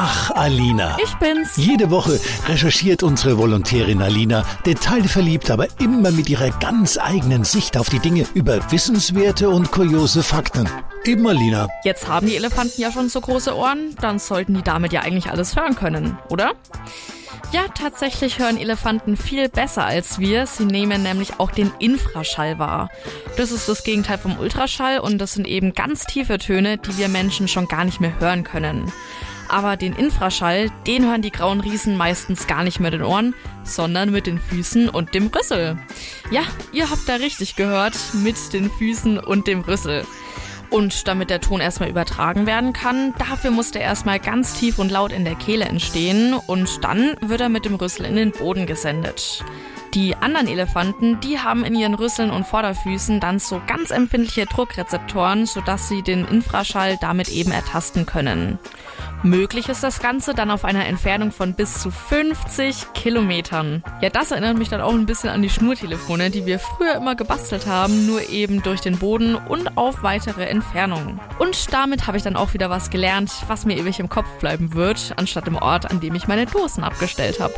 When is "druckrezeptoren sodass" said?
54.44-55.88